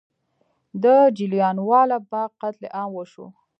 د 0.83 0.85
جلیانواله 1.17 1.97
باغ 2.09 2.29
قتل 2.41 2.63
عام 2.77 2.91
وشو. 2.95 3.25